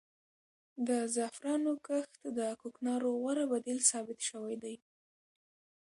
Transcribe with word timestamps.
د 0.87 0.89
زعفرانو 1.15 1.71
کښت 1.87 2.13
د 2.37 2.39
کوکنارو 2.61 3.09
غوره 3.21 3.45
بدیل 3.53 3.79
ثابت 3.91 4.19
شوی 4.29 4.55
دی. 4.63 4.75